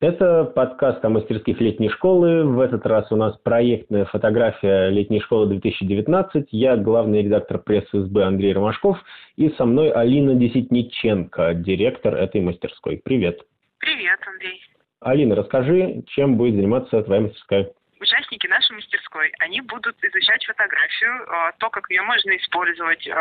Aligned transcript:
Это 0.00 0.44
подкаст 0.44 1.04
о 1.04 1.10
мастерских 1.10 1.60
летней 1.60 1.90
школы. 1.90 2.46
В 2.46 2.60
этот 2.60 2.86
раз 2.86 3.12
у 3.12 3.16
нас 3.16 3.36
проектная 3.42 4.06
фотография 4.06 4.88
летней 4.88 5.20
школы 5.20 5.48
2019. 5.48 6.48
Я 6.52 6.78
главный 6.78 7.22
редактор 7.22 7.58
прессы 7.58 8.04
СБ 8.04 8.22
Андрей 8.24 8.54
Ромашков. 8.54 8.96
И 9.36 9.50
со 9.58 9.66
мной 9.66 9.90
Алина 9.90 10.34
Десятниченко, 10.34 11.52
директор 11.52 12.14
этой 12.14 12.40
мастерской. 12.40 12.98
Привет. 13.04 13.40
Привет, 13.76 14.18
Андрей. 14.26 14.58
Алина, 15.00 15.34
расскажи, 15.34 16.02
чем 16.06 16.38
будет 16.38 16.54
заниматься 16.54 17.02
твоя 17.02 17.20
мастерская? 17.20 17.70
Участники 18.00 18.46
нашей 18.46 18.76
мастерской, 18.76 19.32
они 19.38 19.60
будут 19.60 19.96
изучать 20.02 20.44
фотографию, 20.44 21.12
э, 21.12 21.52
то, 21.58 21.70
как 21.70 21.88
ее 21.90 22.02
можно 22.02 22.36
использовать 22.36 23.06
э, 23.06 23.14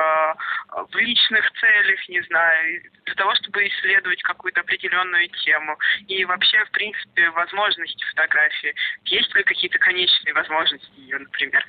в 0.92 0.96
личных 0.96 1.52
целях, 1.60 2.10
не 2.10 2.22
знаю, 2.22 2.82
для 3.06 3.16
того, 3.16 3.36
чтобы 3.36 3.68
исследовать 3.68 4.22
какую-то 4.24 4.62
определенную 4.62 5.30
тему. 5.30 5.78
И 6.08 6.24
вообще, 6.26 6.64
в 6.66 6.72
принципе, 6.72 7.30
возможности 7.32 8.04
фотографии. 8.12 8.74
Есть 9.06 9.36
ли 9.36 9.44
какие-то 9.44 9.78
конечные 9.80 10.34
возможности 10.34 10.90
ее, 10.98 11.20
например? 11.20 11.66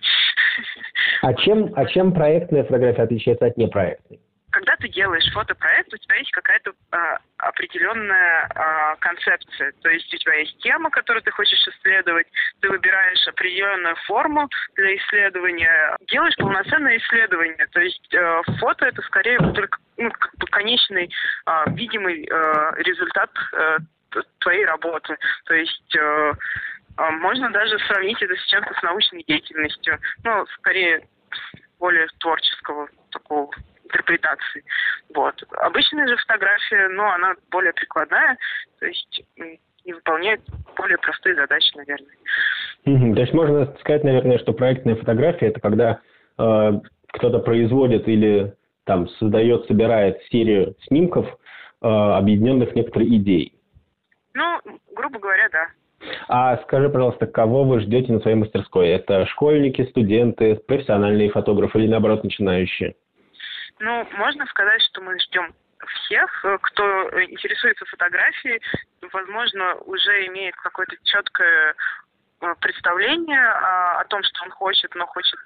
А 1.23 1.35
чем, 1.35 1.73
а 1.77 1.87
чем 1.87 2.13
проектная 2.13 2.65
фотография 2.65 3.03
отличается 3.03 3.47
от 3.47 3.57
непроектной? 3.57 4.10
Когда 4.61 4.77
ты 4.77 4.89
делаешь 4.91 5.33
фотопроект, 5.33 5.93
у 5.93 5.97
тебя 5.97 6.17
есть 6.17 6.31
какая-то 6.33 6.73
э, 6.93 6.97
определенная 7.39 8.47
э, 8.47 8.97
концепция. 9.01 9.73
То 9.81 9.89
есть 9.89 10.13
у 10.13 10.19
тебя 10.19 10.35
есть 10.35 10.59
тема, 10.59 10.91
которую 10.91 11.23
ты 11.23 11.31
хочешь 11.31 11.67
исследовать, 11.67 12.27
ты 12.61 12.69
выбираешь 12.69 13.27
определенную 13.27 13.97
форму 14.07 14.51
для 14.75 14.97
исследования, 14.97 15.97
делаешь 16.09 16.37
полноценное 16.37 16.99
исследование. 16.99 17.67
То 17.73 17.81
есть 17.81 18.13
э, 18.13 18.43
фото 18.59 18.85
это 18.85 19.01
скорее 19.03 19.39
только 19.39 19.79
ну, 19.97 20.11
как 20.11 20.35
бы 20.37 20.47
конечный 20.49 21.11
э, 21.47 21.65
видимый 21.69 22.29
э, 22.31 22.73
результат 22.83 23.31
э, 23.55 23.79
твоей 24.41 24.67
работы. 24.67 25.17
То 25.47 25.55
есть 25.55 25.97
э, 25.97 26.33
можно 26.99 27.51
даже 27.51 27.79
сравнить 27.87 28.21
это 28.21 28.35
с 28.37 28.45
чем-то 28.49 28.75
с 28.75 28.83
научной 28.83 29.25
деятельностью. 29.27 29.99
Ну, 30.23 30.45
скорее 30.59 31.09
более 31.79 32.09
творческого 32.19 32.91
такого 33.11 33.51
интерпретации. 34.11 34.65
Вот. 35.15 35.35
Обычная 35.59 36.07
же 36.09 36.17
фотография, 36.17 36.89
ну, 36.89 37.05
она 37.05 37.35
более 37.51 37.73
прикладная, 37.73 38.37
то 38.79 38.87
есть 38.87 39.23
и 39.85 39.93
выполняет 39.93 40.43
более 40.77 40.99
простые 40.99 41.35
задачи, 41.35 41.75
наверное. 41.75 42.15
Mm-hmm. 42.87 43.15
То 43.15 43.21
есть 43.21 43.33
можно 43.33 43.75
сказать, 43.81 44.05
наверное, 44.05 44.39
что 44.39 44.53
проектная 44.53 44.97
фотография 44.97 45.47
это 45.47 45.61
когда 45.61 46.01
э, 46.39 46.73
кто-то 47.09 47.39
производит 47.39 48.07
или 48.07 48.55
там 48.85 49.09
создает, 49.09 49.67
собирает 49.67 50.21
серию 50.31 50.77
снимков, 50.87 51.27
э, 51.27 51.87
объединенных 51.87 52.75
некоторой 52.75 53.09
идеей. 53.17 53.55
Ну, 54.35 54.59
грубо 54.95 55.19
говоря, 55.19 55.49
да. 55.51 55.67
А 56.29 56.57
скажи, 56.59 56.89
пожалуйста, 56.89 57.27
кого 57.27 57.65
вы 57.65 57.81
ждете 57.81 58.13
на 58.13 58.21
своей 58.21 58.37
мастерской? 58.37 58.89
Это 58.89 59.27
школьники, 59.27 59.83
студенты, 59.91 60.57
профессиональные 60.57 61.31
фотографы 61.31 61.79
или 61.79 61.89
наоборот 61.89 62.23
начинающие? 62.23 62.95
Ну, 63.81 64.07
можно 64.13 64.47
сказать, 64.47 64.83
что 64.83 65.01
мы 65.01 65.19
ждем 65.19 65.55
всех, 65.89 66.45
э, 66.45 66.59
кто 66.61 67.23
интересуется 67.23 67.87
фотографией, 67.87 68.61
возможно, 69.11 69.75
уже 69.87 70.27
имеет 70.27 70.55
какое-то 70.57 70.97
четкое 71.05 71.75
э, 72.43 72.55
представление 72.61 73.43
о, 73.43 74.05
том, 74.05 74.23
что 74.23 74.45
он 74.45 74.51
хочет, 74.51 74.95
но 74.95 75.07
хочет, 75.07 75.39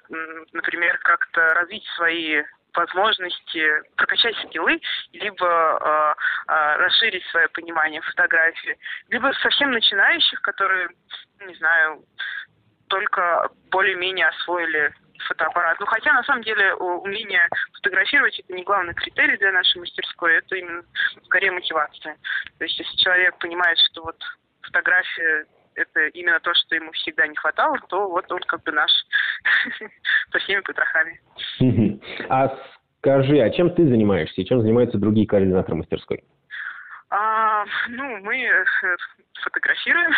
например, 0.51 0.97
как-то 0.99 1.53
развить 1.53 1.85
свои 1.95 2.43
возможности 2.73 3.65
прокачать 3.95 4.35
скиллы, 4.45 4.81
либо 5.13 5.47
э, 5.47 6.51
э, 6.51 6.75
расширить 6.75 7.25
свое 7.27 7.47
понимание 7.47 8.01
фотографии, 8.01 8.77
либо 9.07 9.31
совсем 9.41 9.71
начинающих, 9.71 10.41
которые, 10.41 10.89
не 11.39 11.55
знаю, 11.55 12.03
только 12.89 13.49
более-менее 13.71 14.27
освоили 14.27 14.93
фотоаппарат. 15.27 15.79
Ну, 15.79 15.85
хотя, 15.85 16.13
на 16.13 16.23
самом 16.23 16.43
деле, 16.43 16.73
умение 16.75 17.47
фотографировать– 17.73 18.39
это 18.39 18.53
не 18.53 18.63
главный 18.63 18.93
критерий 18.93 19.37
для 19.37 19.51
нашей 19.51 19.79
мастерской, 19.79 20.37
это 20.37 20.55
именно 20.55 20.83
скорее 21.25 21.51
мотивация. 21.51 22.17
То 22.57 22.63
есть, 22.63 22.77
если 22.79 22.97
человек 22.97 23.37
понимает, 23.39 23.77
что 23.79 24.03
вот 24.03 24.21
фотография 24.61 25.45
это 25.75 26.07
именно 26.07 26.39
то, 26.39 26.53
что 26.53 26.75
ему 26.75 26.91
всегда 26.93 27.27
не 27.27 27.35
хватало, 27.35 27.77
то 27.89 28.09
вот 28.09 28.31
он 28.31 28.39
как 28.47 28.63
бы 28.63 28.71
наш 28.71 28.91
со 30.31 30.39
всеми 30.39 30.61
потрохами. 30.61 31.19
А 32.29 32.57
скажи, 32.99 33.39
а 33.39 33.49
чем 33.49 33.69
ты 33.75 33.87
занимаешься 33.87 34.41
и 34.41 34.45
чем 34.45 34.61
занимаются 34.61 34.97
другие 34.97 35.27
координаторы 35.27 35.75
мастерской? 35.75 36.23
А, 37.09 37.65
ну, 37.89 38.17
мы 38.21 38.41
э, 38.41 38.65
фотографируем. 39.43 40.11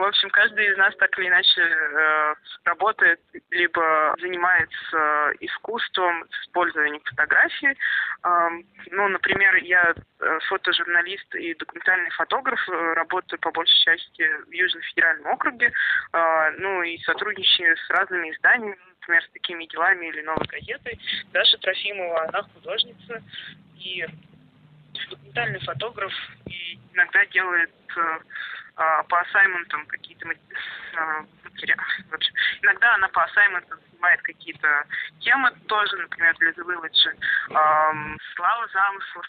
В 0.00 0.04
общем, 0.04 0.30
каждый 0.30 0.66
из 0.72 0.78
нас 0.78 0.96
так 0.96 1.16
или 1.18 1.28
иначе 1.28 1.60
э, 1.60 2.34
работает, 2.64 3.20
либо 3.50 4.14
занимается 4.18 5.34
искусством 5.40 6.24
с 6.30 6.46
использованием 6.46 7.02
фотографии. 7.04 7.76
Э, 8.24 8.48
ну, 8.92 9.08
например, 9.08 9.56
я 9.56 9.92
э, 9.94 10.38
фотожурналист 10.48 11.34
и 11.34 11.52
документальный 11.52 12.08
фотограф, 12.12 12.58
э, 12.66 12.92
работаю 12.94 13.38
по 13.40 13.50
большей 13.50 13.76
части 13.84 14.26
в 14.46 14.50
Южном 14.50 14.82
федеральном 14.84 15.26
округе, 15.34 15.70
э, 16.12 16.50
ну 16.56 16.82
и 16.82 16.96
сотрудничаю 17.02 17.76
с 17.76 17.90
разными 17.90 18.30
изданиями, 18.30 18.78
например, 19.00 19.22
с 19.22 19.30
такими 19.32 19.66
делами 19.66 20.06
или 20.06 20.22
новой 20.22 20.46
газетой. 20.46 20.98
Даша 21.34 21.58
Трофимова, 21.58 22.22
она 22.26 22.42
художница, 22.54 23.22
и 23.78 24.06
документальный 25.10 25.60
фотограф 25.60 26.12
и 26.46 26.78
иногда 26.94 27.24
делает 27.26 27.70
э, 27.96 28.00
э, 28.00 28.20
по 29.08 29.20
ассайментам 29.20 29.86
какие-то 29.86 30.28
э, 30.28 31.24
материалы. 31.44 31.82
Иногда 32.62 32.94
она 32.94 33.08
по 33.08 33.24
ассайментам 33.24 33.78
снимает 33.90 34.22
какие-то 34.22 34.84
темы 35.20 35.50
тоже, 35.68 35.96
например, 35.96 36.34
для 36.38 36.50
The 36.50 36.64
Village. 36.64 37.08
Эм, 37.50 38.18
Слава 38.34 38.68
замыслов. 38.68 39.26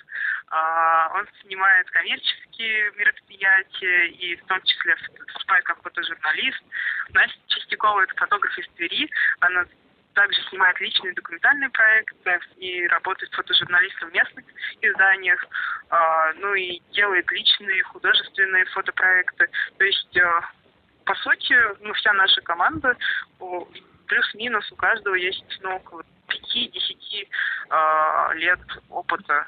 Э, 0.51 1.07
он 1.15 1.27
снимает 1.41 1.89
коммерческие 1.91 2.91
мероприятия 2.93 4.07
и 4.07 4.35
в 4.37 4.45
том 4.45 4.61
числе 4.63 4.95
выступает 5.19 5.65
как 5.65 5.81
фотожурналист. 5.81 6.63
Настя 7.09 7.39
Чистякова– 7.47 8.01
это 8.03 8.15
фотограф 8.15 8.57
из 8.57 8.67
Твери. 8.75 9.09
Она 9.41 9.65
также 10.13 10.41
снимает 10.49 10.79
личные 10.79 11.13
документальные 11.13 11.69
проекты 11.69 12.39
и 12.57 12.87
работает 12.87 13.33
фотожурналистом 13.33 14.09
в 14.09 14.13
местных 14.13 14.45
изданиях, 14.81 15.45
э, 15.89 16.33
ну 16.37 16.53
и 16.53 16.81
делает 16.91 17.31
личные 17.31 17.83
художественные 17.83 18.65
фотопроекты. 18.65 19.49
То 19.77 19.83
есть, 19.83 20.17
э, 20.17 20.41
по 21.05 21.15
сути, 21.15 21.55
ну, 21.81 21.93
вся 21.93 22.13
наша 22.13 22.41
команда, 22.41 22.95
плюс-минус 24.07 24.71
у 24.71 24.75
каждого 24.75 25.15
есть 25.15 25.59
ну, 25.61 25.75
около 25.75 26.03
5-10 26.27 27.27
э, 27.69 28.33
лет 28.35 28.59
опыта 28.89 29.47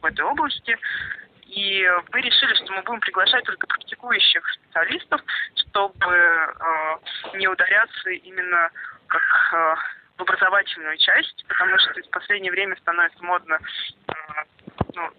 в 0.00 0.04
этой 0.04 0.24
области. 0.24 0.76
И 1.46 1.86
мы 2.12 2.20
решили, 2.22 2.54
что 2.54 2.72
мы 2.72 2.82
будем 2.82 3.00
приглашать 3.00 3.44
только 3.44 3.66
практикующих 3.66 4.42
специалистов, 4.54 5.20
чтобы 5.56 6.14
э, 6.14 7.36
не 7.36 7.46
ударяться 7.46 8.10
именно 8.10 8.70
как 9.06 9.22
э, 9.52 9.74
образовательную 10.22 10.96
часть, 10.98 11.44
потому 11.48 11.78
что 11.78 11.92
в 12.02 12.10
последнее 12.10 12.52
время 12.52 12.76
становится 12.76 13.22
модно 13.22 13.58
э, 14.08 14.12
ну, 14.94 15.10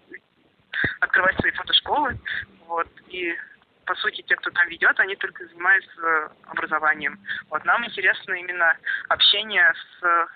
открывать 1.00 1.36
свои 1.38 1.52
фотошколы. 1.52 2.18
Вот, 2.66 2.88
и 3.08 3.34
по 3.86 3.94
сути, 3.96 4.22
те, 4.22 4.36
кто 4.36 4.50
там 4.50 4.66
ведет, 4.68 4.98
они 4.98 5.14
только 5.16 5.46
занимаются 5.46 6.32
образованием. 6.46 7.18
Вот 7.50 7.64
нам 7.64 7.84
интересно 7.84 8.32
именно 8.34 8.76
общение 9.08 9.72
с 9.74 10.04
э, 10.04 10.26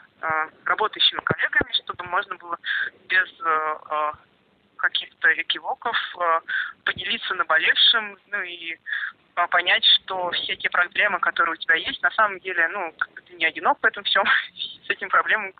работающими 0.64 1.20
коллегами, 1.20 1.72
чтобы 1.84 2.04
можно 2.04 2.36
было 2.36 2.58
без 3.08 3.28
э, 3.40 4.12
каких-то 4.76 5.32
экивоков 5.42 5.96
э, 6.20 6.40
поделиться 6.84 7.34
наболевшим, 7.34 8.18
ну 8.28 8.42
и 8.42 8.78
а, 9.38 9.46
понять, 9.46 9.84
что 9.84 10.30
все 10.32 10.56
те 10.56 10.68
проблемы, 10.68 11.20
которые 11.20 11.52
у 11.52 11.56
тебя 11.56 11.76
есть, 11.76 12.02
на 12.02 12.10
самом 12.10 12.40
деле, 12.40 12.66
ну, 12.68 12.92
не 13.38 13.46
одинок 13.46 13.78
в 13.80 13.86
этом 13.86 14.04
всем, 14.04 14.24
с 14.86 14.90
этим 14.90 15.08
проблемами 15.08 15.54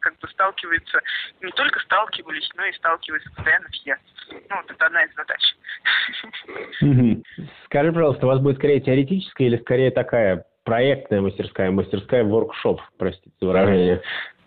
как 0.00 0.16
бы 0.18 0.28
сталкиваются, 0.28 1.00
не 1.40 1.50
только 1.52 1.80
сталкивались, 1.80 2.48
но 2.54 2.64
и 2.64 2.72
сталкиваются 2.74 3.28
постоянно 3.34 3.68
все. 3.70 3.96
Ну, 4.30 4.56
вот 4.56 4.70
это 4.70 4.86
одна 4.86 5.02
из 5.02 5.12
задач. 5.14 5.56
Скажи, 7.64 7.92
пожалуйста, 7.92 8.26
у 8.26 8.28
вас 8.28 8.40
будет 8.40 8.56
скорее 8.58 8.80
теоретическая 8.80 9.46
или 9.46 9.56
скорее 9.56 9.90
такая 9.90 10.44
проектная 10.64 11.20
мастерская, 11.22 11.70
мастерская 11.72 12.22
воркшоп, 12.22 12.80
простите 12.98 13.34
за 13.40 13.46
выражение? 13.48 14.02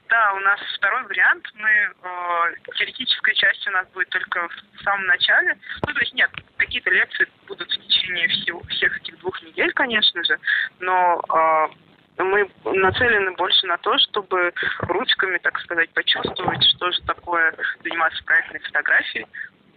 Да, 0.10 0.34
у 0.34 0.40
нас 0.40 0.60
второй 0.76 1.04
вариант. 1.04 1.46
Мы 1.54 1.70
э, 1.70 2.72
теоретическая 2.78 3.36
часть 3.36 3.68
у 3.68 3.72
нас 3.72 3.88
будет 3.90 4.10
только 4.10 4.48
в 4.48 4.84
самом 4.84 5.06
начале. 5.06 5.56
Ну, 5.86 5.94
то 5.94 6.00
есть 6.00 6.14
нет, 6.14 6.32
какие-то 6.58 6.90
лекции 6.90 7.28
будут 7.48 7.70
в 7.70 7.88
течение 7.88 8.28
всего, 8.28 8.62
всех 8.70 8.98
этих 8.98 9.20
двух 9.20 9.40
недель, 9.44 9.72
конечно 9.74 10.24
же, 10.24 10.40
но 10.80 11.22
э, 11.30 11.89
мы 12.24 12.50
нацелены 12.66 13.32
больше 13.32 13.66
на 13.68 13.78
то, 13.78 13.98
чтобы 13.98 14.54
ручками, 14.80 15.38
так 15.38 15.60
сказать, 15.60 15.90
почувствовать, 15.92 16.64
что 16.64 16.92
же 16.92 17.02
такое 17.04 17.56
заниматься 17.84 18.24
проектной 18.24 18.60
фотографией, 18.60 19.26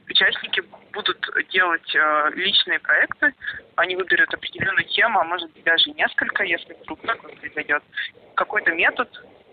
участники 0.08 0.62
будут 0.92 1.18
делать 1.50 1.94
э, 1.94 2.30
личные 2.34 2.78
проекты, 2.80 3.34
они 3.76 3.96
выберут 3.96 4.32
определенную 4.34 4.84
тему, 4.84 5.20
а 5.20 5.24
может 5.24 5.50
быть 5.52 5.64
даже 5.64 5.90
несколько, 5.90 6.44
если 6.44 6.74
вдруг 6.74 7.00
так 7.02 7.20
произойдет. 7.20 7.82
Какой-то 8.34 8.72
метод, 8.72 9.08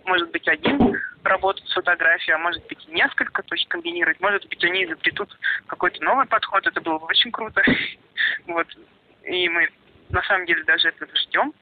может 0.06 0.31
быть 0.31 0.47
один 0.47 1.00
работать 1.24 1.68
с 1.68 1.74
фотографией, 1.74 2.36
а 2.36 2.39
может 2.39 2.65
быть 2.68 2.86
и 2.88 2.91
несколько, 2.91 3.44
то 3.44 3.56
есть 3.56 3.68
комбинировать. 3.68 4.19
Может 4.19 4.47
быть 4.47 4.63
они 4.63 4.86
изобретут 4.86 5.38
какой-то 5.68 6.03
новый 6.03 6.25
подход, 6.25 6.65
это 6.65 6.81
было 6.81 7.00
бы 7.00 7.06
очень 7.06 7.31
круто. 7.31 7.62
Вот. 8.47 8.68
И 9.24 9.47
мы 9.47 9.69
на 10.09 10.24
самом 10.24 10.45
деле 10.45 10.63
даже 10.63 10.89
этого 10.89 11.12
ждем. 11.15 11.53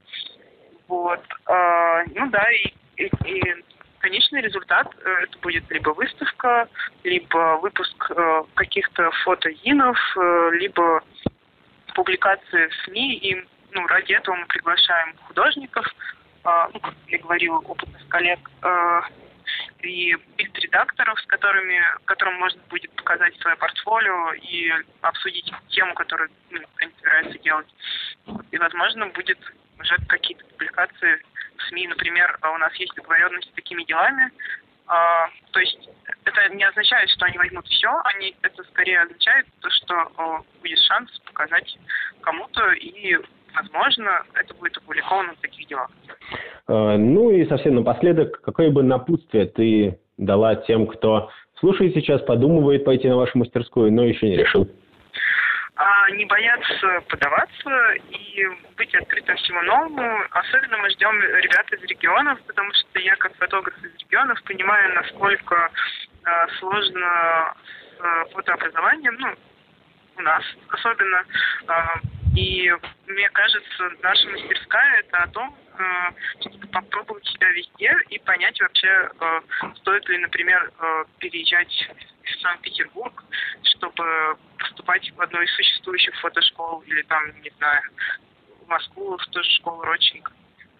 Вот. 0.87 1.21
А, 1.45 2.03
ну 2.15 2.29
да, 2.29 2.45
и, 2.51 2.73
и, 2.97 3.11
и 3.25 3.63
конечный 3.99 4.41
результат 4.41 4.87
э, 5.03 5.09
это 5.23 5.37
будет 5.39 5.69
либо 5.69 5.89
выставка, 5.89 6.69
либо 7.03 7.59
выпуск 7.61 8.11
э, 8.11 8.43
каких-то 8.55 9.11
фотоинов, 9.23 9.97
э, 10.17 10.49
либо 10.53 11.03
публикации 11.93 12.67
в 12.67 12.73
СМИ. 12.85 13.15
И 13.17 13.47
ну, 13.71 13.85
ради 13.87 14.13
этого 14.13 14.35
мы 14.35 14.45
приглашаем 14.45 15.15
художников, 15.27 15.85
а, 16.43 16.69
ну, 16.73 16.79
как 16.79 16.93
я 17.07 17.19
говорила, 17.19 17.57
опытных 17.57 18.07
коллег, 18.07 18.39
и 19.81 20.15
бильд-редакторов, 20.37 21.19
с 21.19 21.25
которыми, 21.25 21.81
которым 22.05 22.35
можно 22.35 22.61
будет 22.69 22.91
показать 22.91 23.35
свое 23.39 23.55
портфолио 23.55 24.33
и 24.33 24.71
обсудить 25.01 25.51
тему, 25.69 25.93
которую 25.93 26.29
ну, 26.49 26.59
они 26.77 26.91
собираются 26.97 27.39
делать. 27.39 27.67
И, 28.51 28.57
возможно, 28.57 29.07
будет 29.07 29.39
уже 29.79 29.95
какие-то 30.07 30.45
публикации 30.45 31.21
в 31.57 31.63
СМИ. 31.69 31.87
Например, 31.87 32.37
у 32.43 32.57
нас 32.57 32.73
есть 32.75 32.93
договоренность 32.95 33.49
с 33.49 33.53
такими 33.53 33.83
делами. 33.83 34.31
А, 34.87 35.27
то 35.51 35.59
есть 35.59 35.89
это 36.23 36.55
не 36.55 36.63
означает, 36.63 37.09
что 37.09 37.25
они 37.25 37.37
возьмут 37.37 37.67
все, 37.67 37.89
они, 38.05 38.35
это 38.41 38.63
скорее 38.63 39.01
означает 39.01 39.45
то, 39.59 39.69
что 39.69 40.45
будет 40.61 40.79
шанс 40.79 41.11
показать 41.25 41.77
кому-то 42.21 42.71
и 42.71 43.17
возможно, 43.53 44.23
это 44.33 44.53
будет 44.55 44.77
опубликовано 44.77 45.33
в 45.33 45.41
таких 45.41 45.67
делах. 45.67 45.89
А, 46.67 46.97
ну 46.97 47.31
и 47.31 47.45
совсем 47.47 47.75
напоследок, 47.75 48.41
какое 48.41 48.69
бы 48.71 48.83
напутствие 48.83 49.45
ты 49.45 49.99
дала 50.17 50.55
тем, 50.55 50.87
кто 50.87 51.29
слушает 51.59 51.93
сейчас, 51.93 52.21
подумывает 52.21 52.85
пойти 52.85 53.07
на 53.07 53.17
вашу 53.17 53.37
мастерскую, 53.37 53.91
но 53.91 54.03
еще 54.05 54.29
не 54.29 54.37
решил? 54.37 54.69
Не 56.11 56.25
бояться 56.25 57.01
подаваться 57.09 57.93
и 58.09 58.47
быть 58.77 58.95
открытым 58.95 59.35
всему 59.37 59.61
новому. 59.63 60.23
Особенно 60.31 60.77
мы 60.77 60.89
ждем 60.91 61.21
ребят 61.21 61.71
из 61.73 61.81
регионов, 61.83 62.39
потому 62.47 62.71
что 62.73 62.99
я 62.99 63.15
как 63.17 63.35
фотограф 63.35 63.75
из 63.83 63.93
регионов 63.99 64.41
понимаю, 64.43 64.93
насколько 64.95 65.69
а, 66.23 66.47
сложно 66.59 67.53
с 67.97 68.01
а, 68.01 68.25
фотообразованием, 68.33 69.15
ну, 69.19 69.35
у 70.17 70.21
нас 70.21 70.43
особенно. 70.69 71.25
А, 71.67 71.99
и 72.35 72.71
мне 73.07 73.29
кажется, 73.29 73.89
наша 74.01 74.29
мастерская 74.29 74.99
это 74.99 75.23
о 75.23 75.27
том, 75.29 75.57
чтобы 76.41 76.67
попробовать 76.67 77.25
себя 77.25 77.49
везде 77.49 77.95
и 78.09 78.19
понять 78.19 78.59
вообще, 78.61 79.09
стоит 79.77 80.07
ли, 80.09 80.19
например, 80.19 80.71
переезжать 81.19 81.89
в 82.35 82.41
Санкт-Петербург, 82.41 83.23
чтобы 83.63 84.37
поступать 84.57 85.11
в 85.15 85.21
одну 85.21 85.41
из 85.41 85.55
существующих 85.55 86.15
фотошкол 86.19 86.81
или 86.81 87.01
там, 87.03 87.23
не 87.41 87.51
знаю, 87.57 87.81
в 88.63 88.67
Москву, 88.67 89.17
в 89.17 89.25
ту 89.27 89.43
же 89.43 89.51
школу 89.51 89.83
Родченко. 89.83 90.31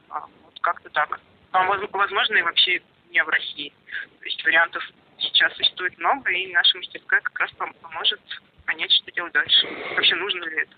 А, 0.09 0.21
вот 0.43 0.59
как-то 0.61 0.89
так. 0.89 1.19
А 1.51 1.65
возможно, 1.65 2.37
и 2.37 2.41
вообще 2.41 2.81
не 3.11 3.23
в 3.23 3.29
России. 3.29 3.73
То 4.19 4.25
есть 4.25 4.43
вариантов 4.43 4.83
сейчас 5.19 5.53
существует 5.55 5.97
много, 5.97 6.31
и 6.31 6.51
наша 6.53 6.77
мастерская 6.77 7.21
как 7.21 7.39
раз 7.39 7.51
поможет 7.81 8.21
понять, 8.65 8.91
что 8.91 9.11
делать 9.11 9.33
дальше. 9.33 9.67
Вообще 9.95 10.15
нужно 10.15 10.43
ли 10.43 10.61
это. 10.61 10.71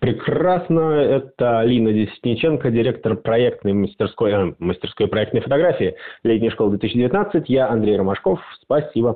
Прекрасно. 0.00 0.80
Это 0.92 1.60
Алина 1.60 1.92
Десниченко, 1.92 2.70
директор 2.70 3.16
проектной 3.16 3.74
мастерской, 3.74 4.32
э, 4.32 4.54
мастерской 4.58 5.06
проектной 5.08 5.42
фотографии 5.42 5.94
летней 6.24 6.50
школы 6.50 6.70
2019. 6.70 7.48
Я 7.48 7.68
Андрей 7.68 7.96
Ромашков. 7.96 8.40
Спасибо. 8.62 9.08